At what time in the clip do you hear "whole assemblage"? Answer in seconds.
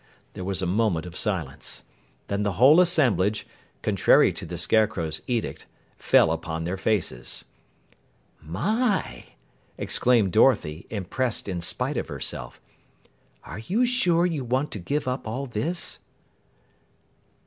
2.53-3.45